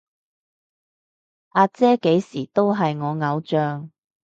[1.49, 3.91] 阿姐幾時都係我偶像